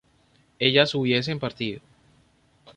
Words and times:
ellas 0.57 0.95
hubiesen 0.95 1.37
partido 1.39 1.79